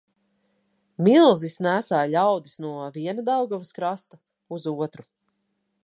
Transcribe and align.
Milzis 1.07 1.57
nēsāja 1.65 2.09
ļaudis 2.15 2.57
no 2.65 2.73
viena 2.99 3.27
Daugavas 3.29 3.79
krasta 3.79 4.21
uz 4.59 4.71
otru. 4.75 5.07